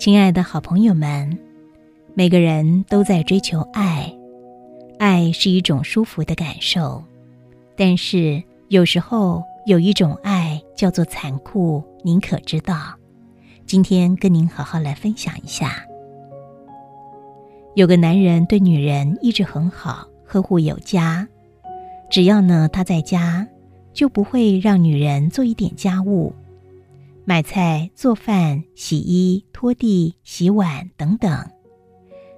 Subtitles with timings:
[0.00, 1.38] 亲爱的好朋友们，
[2.14, 4.10] 每个人都在追求爱，
[4.98, 7.04] 爱是一种舒服的感受，
[7.76, 12.94] 但是有时候有一种爱叫做残酷，您可知道？
[13.66, 15.84] 今天跟您好好来分享一下。
[17.74, 21.28] 有个男人对女人一直很好，呵护有加，
[22.08, 23.46] 只要呢他在家，
[23.92, 26.32] 就不会让女人做一点家务。
[27.30, 31.48] 买菜、做饭、洗衣、拖地、洗碗等等，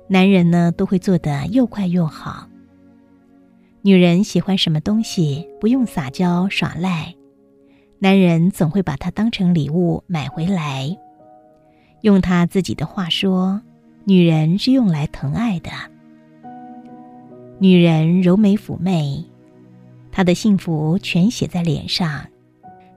[0.06, 2.46] 男人呢都会做得又快又好。
[3.80, 7.14] 女人喜欢什么东西，不用撒娇耍赖，
[8.00, 10.94] 男人总会把它当成礼物买回来。
[12.02, 13.62] 用他自己的话说，
[14.04, 15.70] 女人是用来疼爱的。
[17.58, 19.24] 女人柔美妩媚，
[20.10, 22.26] 她的幸福全写在脸上，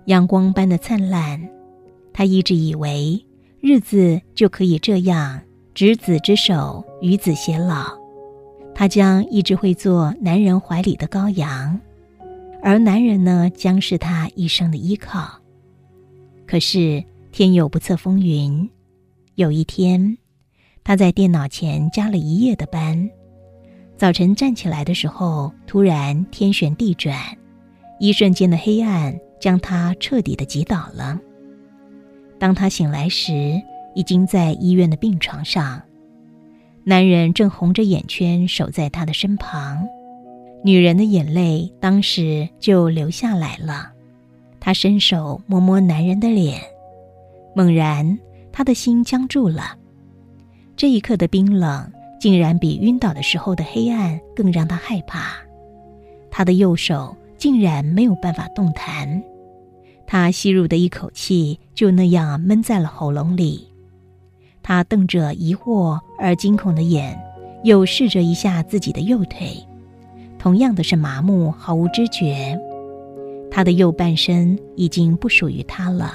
[0.07, 1.54] 阳光般的灿烂。
[2.17, 3.21] 他一直以为
[3.59, 5.41] 日子就可以这样
[5.73, 7.87] 执子之手，与子偕老。
[8.73, 11.77] 他将一直会做男人怀里的羔羊，
[12.63, 15.29] 而男人呢，将是他一生的依靠。
[16.47, 18.69] 可是天有不测风云，
[19.33, 20.17] 有一天，
[20.85, 23.09] 他在电脑前加了一夜的班，
[23.97, 27.19] 早晨站起来的时候，突然天旋地转，
[27.99, 31.19] 一瞬间的黑暗将他彻底的击倒了。
[32.37, 33.61] 当他醒来时，
[33.93, 35.81] 已经在医院的病床上，
[36.83, 39.87] 男人正红着眼圈守在他的身旁，
[40.63, 43.91] 女人的眼泪当时就流下来了。
[44.59, 46.59] 他伸手摸摸男人的脸，
[47.55, 48.17] 猛然，
[48.51, 49.77] 他的心僵住了。
[50.75, 55.37] 这一刻的冰冷，竟然比晕倒的时候的黑暗更让他害怕。
[56.29, 59.23] 他的右手竟然没有办法动弹。
[60.17, 63.67] 他吸入的一口气就那样闷在了喉咙里，
[64.63, 67.19] 他瞪着疑惑而惊恐的眼，
[67.65, 69.61] 又试着一下自己的右腿，
[70.39, 72.57] 同样的是麻木，毫无知觉。
[73.51, 76.13] 他的右半身已经不属于他了。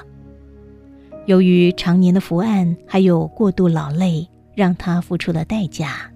[1.27, 6.11] 由于常年的伏案，还有过度劳累，让他付出了代价。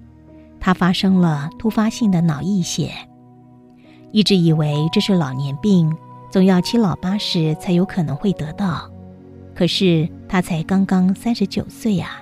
[0.58, 2.90] 他发生了突发性的脑溢血，
[4.10, 5.94] 一直以为这是老年病。
[6.34, 8.90] 总要七老八十才有可能会得到，
[9.54, 12.20] 可是他才刚刚三十九岁呀，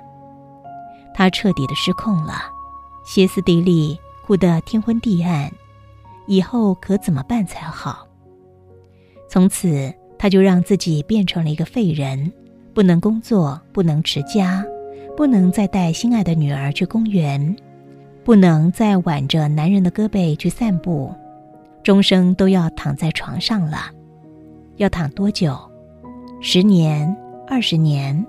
[1.14, 2.34] 他彻底的失控了，
[3.06, 5.50] 歇斯底里，哭得天昏地暗，
[6.26, 8.06] 以后可怎么办才好？
[9.30, 12.30] 从此他就让自己变成了一个废人，
[12.74, 14.62] 不能工作，不能持家，
[15.16, 17.56] 不能再带心爱的女儿去公园，
[18.22, 21.10] 不能再挽着男人的胳膊去散步，
[21.82, 23.90] 终生都要躺在床上了。
[24.82, 25.56] 要躺多久？
[26.40, 27.16] 十年、
[27.46, 28.26] 二十年，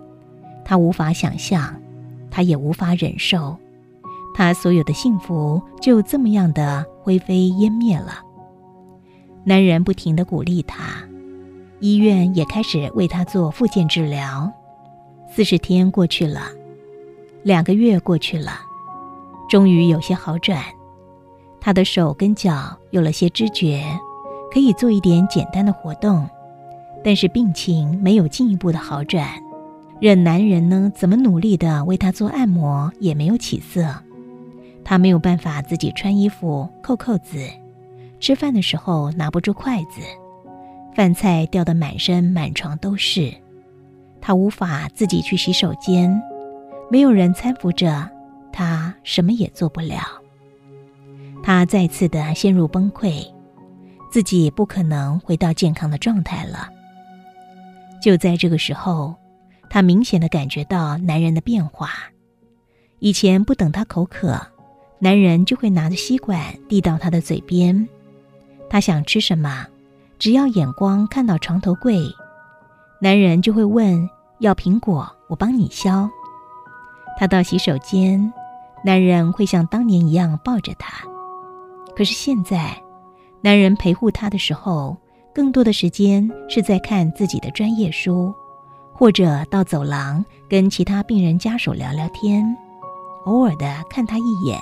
[0.64, 1.75] 他无法想象，
[2.30, 3.58] 他也无法忍受，
[4.36, 8.22] 他所有的幸福就这么样的灰飞烟灭了。
[9.44, 11.03] 男人不停的鼓励他，
[11.80, 14.52] 医院也开始为他做复健治疗。
[15.28, 16.42] 四十天过去了，
[17.42, 18.52] 两个月过去了，
[19.50, 20.62] 终于有些好转，
[21.59, 23.84] 他的手跟脚有了些知觉。
[24.52, 26.30] 可以做一点简单的活动，
[27.03, 29.28] 但是病情没有进一步的好转。
[30.00, 33.94] 任男人呢怎么努力的为他做按摩，也没有起色。
[34.84, 37.47] 他没有办法自己穿衣服、扣扣子，
[38.19, 40.02] 吃饭的时候拿不住筷子，
[40.94, 43.34] 饭菜掉得满身满床都是。
[44.19, 46.22] 他无法自己去洗手间，
[46.90, 48.09] 没有人搀扶着，
[48.52, 50.00] 他什么也做不了。
[51.42, 53.25] 他再次的陷入崩溃。
[54.12, 56.69] 自己不可能回到健康的状态了。
[58.03, 59.16] 就在这个时候，
[59.69, 61.90] 他明显的感觉到男人的变化。
[63.00, 64.38] 以前不等他口渴，
[65.00, 67.88] 男人就会拿着吸管递到他的嘴边。
[68.69, 69.66] 他想吃什么，
[70.19, 71.98] 只要眼光看到床头柜，
[73.00, 76.10] 男人就会问要苹果，我帮你削。
[77.18, 78.33] 他到洗手间，
[78.83, 81.07] 男人会像当年一样抱着他。
[81.95, 82.77] 可是现在。
[83.45, 84.95] 男人陪护她的时候，
[85.33, 88.33] 更多的时间是在看自己的专业书，
[88.94, 92.45] 或者到走廊跟其他病人家属聊聊天，
[93.25, 94.59] 偶尔的看他一眼。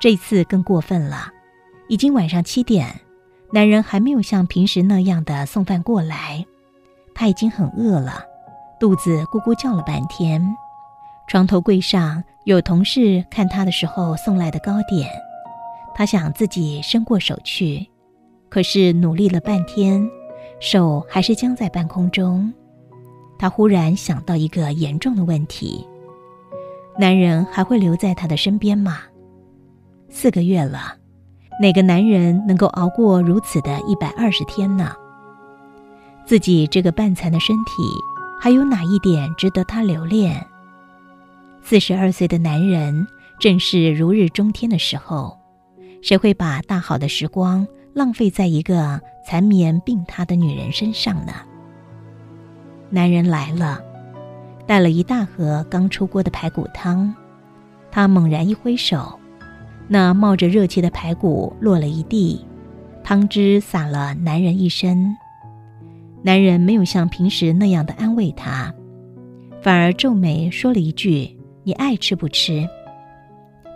[0.00, 1.28] 这次更过分了，
[1.88, 3.00] 已经晚上七点，
[3.52, 6.44] 男人还没有像平时那样的送饭过来，
[7.14, 8.24] 他已经很饿了，
[8.80, 10.44] 肚子咕咕叫了半天。
[11.28, 15.08] 床头柜上有同事看他的时候送来的糕点。
[15.94, 17.86] 他想自己伸过手去，
[18.52, 20.06] 可是努力了半天，
[20.60, 22.52] 手还是僵在半空中。
[23.38, 25.88] 他忽然想到一个严重的问题：
[26.98, 28.98] 男人还会留在她的身边吗？
[30.10, 30.96] 四个月了，
[31.62, 34.94] 哪个男人能够熬过如此的一百二十天呢？
[36.26, 37.72] 自己这个半残的身体，
[38.38, 40.46] 还有哪一点值得他留恋？
[41.62, 43.06] 四十二岁的男人
[43.40, 45.38] 正是如日中天的时候，
[46.02, 51.32] 谁会把大好的时光浪费在一个残眠病榻的女人身上呢？
[52.88, 53.80] 男人来了，
[54.66, 57.14] 带了一大盒刚出锅的排骨汤，
[57.90, 59.18] 他猛然一挥手。
[59.88, 62.42] 那冒着热气的排骨落了一地，
[63.04, 65.14] 汤汁洒了男人一身。
[66.22, 68.72] 男人没有像平时那样的安慰他，
[69.60, 72.66] 反而皱眉说了一句：“你爱吃不吃？”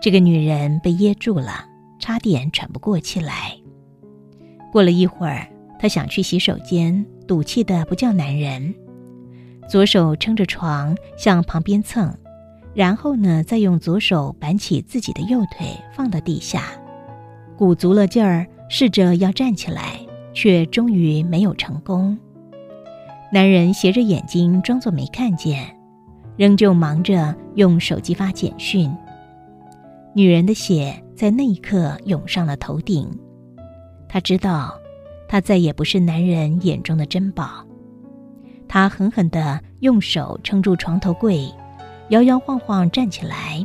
[0.01, 1.67] 这个女人被噎住了，
[1.99, 3.55] 差点喘不过气来。
[4.77, 8.75] 过了一会儿，她想去洗手间，赌气的不叫男人，
[9.71, 12.15] 左手撑着床向旁边蹭。
[12.75, 16.65] 然后呢，再用左手扳起自己的右腿，放到地下，
[17.57, 19.99] 鼓足了劲儿，试着要站起来，
[20.35, 22.19] 却终于没有成功。
[23.33, 25.75] 男人斜着眼睛，装作没看见，
[26.37, 28.95] 仍旧忙着用手机发简讯。
[30.13, 33.09] 女人的血在那一刻涌上了头顶，
[34.17, 34.81] 他知道，
[35.29, 37.63] 他再也不是男人眼中的珍宝。
[38.67, 41.53] 他狠狠地用手撑住床头柜。
[42.09, 43.63] 摇摇晃晃站起来，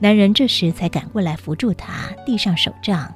[0.00, 3.14] 男人这时才赶过来扶住他，递上手杖。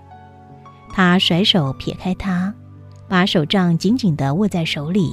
[0.92, 2.54] 他甩手撇开他，
[3.08, 5.10] 把手杖紧紧地握在手里。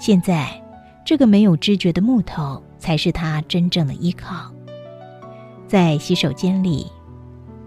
[0.00, 0.60] 现在，
[1.06, 4.52] 这个没有知觉的木头才是他真正的依靠。
[5.68, 6.90] 在洗手间里，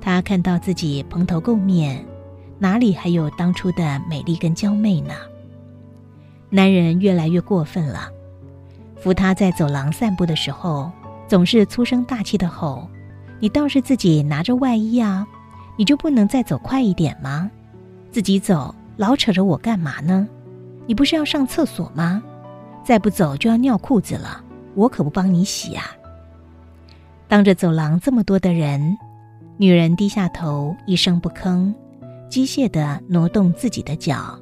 [0.01, 2.05] 他看到自己蓬头垢面，
[2.59, 5.13] 哪里还有当初的美丽跟娇媚呢？
[6.49, 8.09] 男人越来越过分了。
[8.95, 10.91] 扶他在走廊散步的时候，
[11.27, 12.89] 总是粗声大气的吼
[13.39, 15.27] ：“你倒是自己拿着外衣啊，
[15.77, 17.51] 你就不能再走快一点吗？
[18.11, 20.27] 自己走，老扯着我干嘛呢？
[20.87, 22.23] 你不是要上厕所吗？
[22.83, 24.41] 再不走就要尿裤子了，
[24.73, 25.83] 我可不帮你洗呀！”
[27.27, 28.97] 当着走廊这么多的人，
[29.57, 31.73] 女人低下头，一声不吭，
[32.29, 34.39] 机械地挪动自己的脚。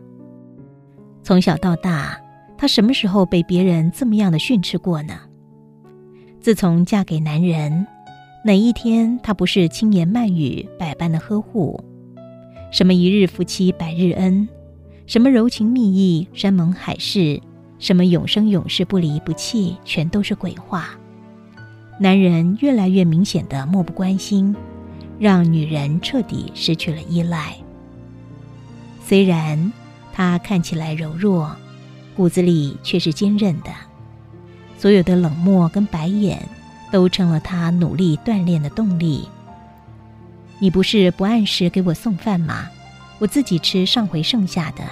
[1.23, 2.19] 从小到大。
[2.57, 5.13] 她什么时候被别人这么样的训斥过呢？
[6.39, 7.85] 自从嫁给男人，
[8.45, 11.77] 哪一天她不是轻言慢语、百般的呵护？
[12.71, 14.47] 什么一日夫妻百日恩，
[15.05, 17.41] 什么柔情蜜意、山盟海誓，
[17.77, 20.91] 什么永生永世不离不弃，全都是鬼话。
[21.99, 24.55] 男人越来越明显的漠不关心，
[25.19, 27.53] 让女人彻底失去了依赖。
[29.07, 29.71] 虽然
[30.13, 31.55] 他看起来柔弱。
[32.15, 33.69] 骨子里却是坚韧的，
[34.77, 36.41] 所有的冷漠跟白眼，
[36.89, 39.27] 都成了他努力锻炼的动力。
[40.57, 42.69] 你不是不按时给我送饭吗？
[43.19, 44.83] 我自己吃上回剩下的。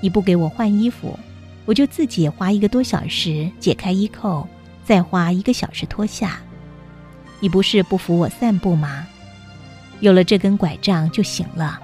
[0.00, 1.16] 你不给我换衣服，
[1.64, 4.48] 我就自己花一个多小时解开衣扣，
[4.84, 6.40] 再花一个小时脱下。
[7.38, 9.06] 你不是不扶我散步吗？
[10.00, 11.78] 有了这根拐杖就行了。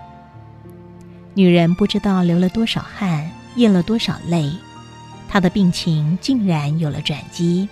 [1.38, 3.30] 女人不知道流了多少汗。
[3.54, 4.52] 咽了多少泪，
[5.28, 7.68] 她的病情竟然有了转机。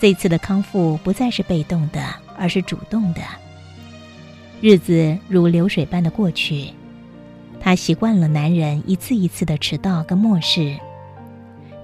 [0.00, 2.02] 这次的康复不再是被动的，
[2.38, 3.20] 而是主动的。
[4.62, 6.70] 日子如流水般的过去，
[7.60, 10.76] 她习惯了男人一次一次的迟到跟漠视，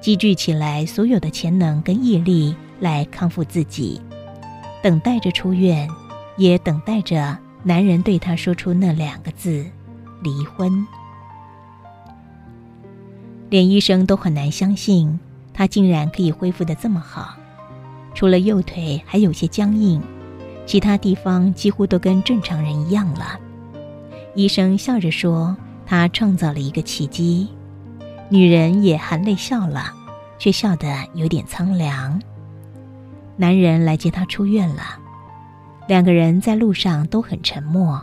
[0.01, 4.01] 积聚起来所有的潜能跟毅力来康复自己，
[4.83, 5.89] 等待着出院，
[6.37, 9.65] 也等待着男人对他说出那两个字：
[10.25, 10.85] 离婚。
[13.51, 15.21] 连医生都很难相信，
[15.53, 17.37] 他竟然可以恢复的这么好。
[18.15, 20.03] 除了右腿还有些僵硬，
[20.67, 23.39] 其他地方几乎都跟正常人一样了。
[24.35, 27.49] 医生笑着说：“他创造了一个奇迹。”
[28.31, 29.93] 女人也含泪笑了，
[30.39, 32.21] 却笑得有点苍凉。
[33.37, 34.83] 男人来接她出院了，
[35.87, 38.03] 两个人在路上都很沉默。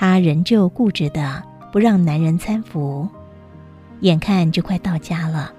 [0.00, 3.06] 她仍旧固执的不让男人搀扶。
[4.00, 5.52] 眼看就快到家了，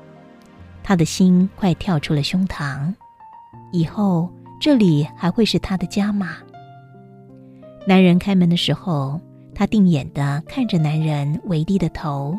[0.82, 2.92] 他的心快跳出了胸膛。
[3.72, 4.28] 以后
[4.60, 6.38] 这里还会是他的家吗？
[7.86, 9.22] 男人开门的时候，
[9.54, 12.36] 他定眼的看着男人微低的头，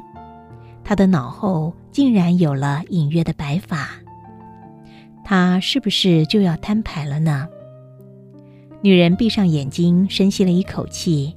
[0.82, 3.88] 他的脑后竟然有了隐约的白发。
[5.22, 7.46] 他是不是就要摊牌了呢？
[8.80, 11.36] 女人闭上眼睛，深吸了一口气，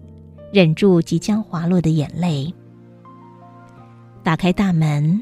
[0.56, 2.54] 忍住即将滑落的眼泪。
[4.24, 5.22] 打开大门，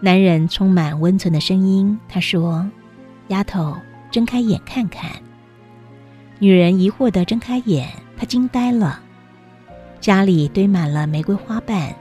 [0.00, 1.96] 男人充满温存的声音。
[2.08, 2.68] 他说
[3.30, 3.76] ：“丫头，
[4.10, 5.08] 睁开眼看看。
[6.40, 7.88] 女人疑惑地睁开眼，
[8.18, 9.00] 她惊呆了。
[10.00, 11.94] 家里堆满了玫瑰花瓣，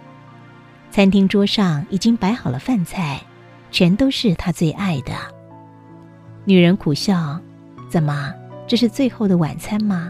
[0.89, 3.21] 餐厅桌上已经摆好了饭菜，
[3.69, 5.13] 全都是她最爱的。
[6.45, 7.39] 女人苦笑
[7.91, 8.33] ：“怎么，
[8.65, 10.09] 这是最后的晚餐吗？”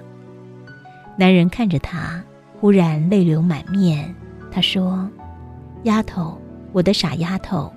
[1.20, 2.24] 男人看着她，
[2.60, 4.14] 忽然泪流满面。
[4.52, 5.10] 他说
[5.84, 6.38] ：“丫头，
[6.74, 7.72] 我的傻丫头，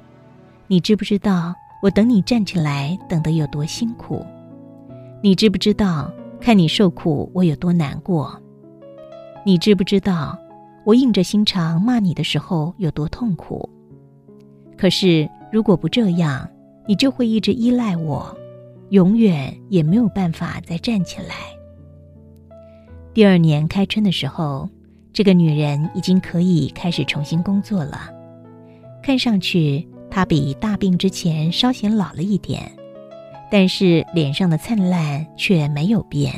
[0.67, 4.25] 你知不知道我等你站起来等得有多辛苦？
[5.23, 8.37] 你知不知道看你受苦我有多难过？
[9.47, 10.37] 你知不知道
[10.85, 13.69] 我硬着心肠骂你的时候有多痛苦？
[14.77, 16.49] 可是如果不这样，
[16.89, 18.37] 你就会一直依赖我，
[18.91, 21.35] 永远也没有办法再站起来。”
[23.15, 24.67] 第二年开春的时候，
[25.13, 28.11] 这个女人已经可以开始重新工作了。
[29.03, 32.73] 看上去她比大病之前稍显老了一点，
[33.51, 36.33] 但是脸上的灿烂却没有变，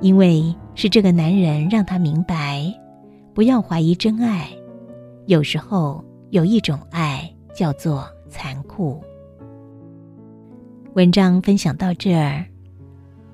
[0.00, 2.64] 因为是这个男人让她明白，
[3.34, 4.48] 不要怀疑真爱。
[5.26, 8.98] 有时候有一种爱叫做残酷。
[10.94, 12.42] 文章分享到这儿，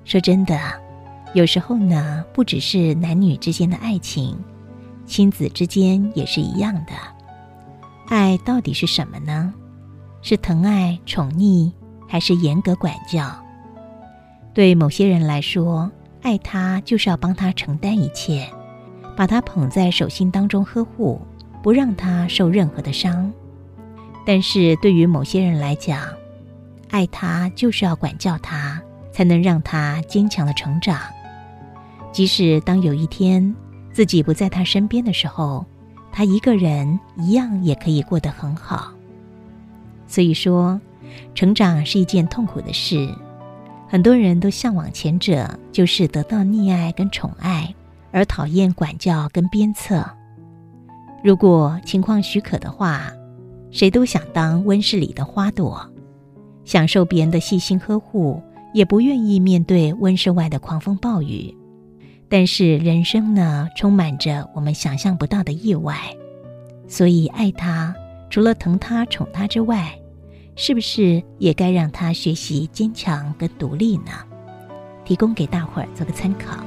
[0.02, 0.83] 说真的。
[1.34, 4.38] 有时候呢，不只是男女之间的爱情，
[5.04, 6.92] 亲子之间也是一样的。
[8.06, 9.52] 爱到底是什么呢？
[10.22, 11.72] 是疼爱、宠溺，
[12.08, 13.34] 还是严格管教？
[14.54, 15.90] 对某些人来说，
[16.22, 18.48] 爱他就是要帮他承担一切，
[19.16, 21.20] 把他捧在手心当中呵护，
[21.64, 23.32] 不让他受任何的伤。
[24.24, 26.00] 但是对于某些人来讲，
[26.90, 28.80] 爱他就是要管教他，
[29.12, 31.00] 才能让他坚强的成长。
[32.14, 33.52] 即使当有一天
[33.92, 35.66] 自己不在他身边的时候，
[36.12, 38.92] 他一个人一样也可以过得很好。
[40.06, 40.80] 所以说，
[41.34, 43.12] 成长是一件痛苦的事。
[43.88, 47.74] 很多人都向往前者，就是得到溺爱跟宠爱，
[48.12, 50.08] 而讨厌管教跟鞭策。
[51.24, 53.12] 如果情况许可的话，
[53.72, 55.84] 谁都想当温室里的花朵，
[56.64, 58.40] 享受别人的细心呵护，
[58.72, 61.52] 也不愿意面对温室外的狂风暴雨。
[62.28, 65.96] 但是人生呢，充满着我们想象不到的意外，
[66.88, 67.94] 所以爱他，
[68.30, 69.98] 除了疼他、宠他之外，
[70.56, 74.12] 是不是也该让他学习坚强跟独立呢？
[75.04, 76.64] 提供给大伙儿做个参考。